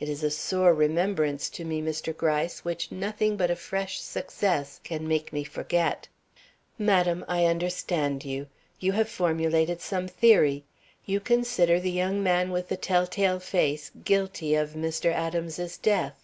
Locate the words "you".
8.24-8.48, 8.80-8.90, 11.06-11.20